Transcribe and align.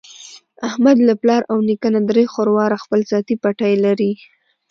احمد 0.67 0.97
له 1.07 1.13
پلار 1.21 1.41
او 1.51 1.57
نیکه 1.67 1.89
نه 1.95 2.01
درې 2.09 2.23
خرواره 2.33 2.77
خپل 2.83 2.99
ذاتي 3.11 3.35
پټی 3.43 3.73
لري. 3.85 4.11